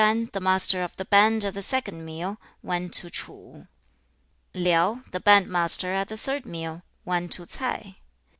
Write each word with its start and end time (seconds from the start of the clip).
2. 0.01 0.03
Kan, 0.03 0.29
the 0.33 0.39
master 0.41 0.81
of 0.81 0.95
the 0.95 1.05
band 1.05 1.45
at 1.45 1.53
the 1.53 1.61
second 1.61 2.03
meal, 2.03 2.39
went 2.63 2.91
to 2.91 3.11
Ch'u. 3.11 3.67
Liao, 4.55 5.01
the 5.11 5.19
band 5.19 5.47
master 5.47 5.93
at 5.93 6.07
the 6.07 6.17
third 6.17 6.43
meal, 6.43 6.81
went 7.05 7.31
to 7.33 7.45
Ts'ai. 7.45 7.97